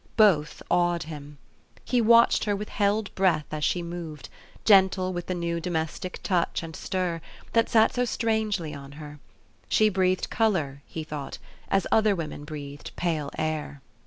Both 0.17 0.63
awed 0.71 1.03
him. 1.03 1.37
He 1.85 2.01
watched 2.01 2.45
her 2.45 2.55
with 2.55 2.69
held 2.69 3.13
breath 3.13 3.45
as 3.51 3.63
she 3.63 3.83
moved, 3.83 4.29
gentle 4.65 5.13
with 5.13 5.27
the 5.27 5.35
new 5.35 5.59
domestic 5.61 6.19
touch 6.23 6.63
and 6.63 6.75
stir, 6.75 7.21
that 7.53 7.69
sat 7.69 7.93
so 7.93 8.03
strangely 8.05 8.73
on 8.73 8.93
her. 8.93 9.19
She 9.69 9.89
breathed 9.89 10.31
color, 10.31 10.81
he 10.87 11.03
thought, 11.03 11.37
as 11.69 11.85
other 11.91 12.15
women 12.15 12.45
breathed 12.45 12.95
pale 12.95 13.29
air. 13.37 13.83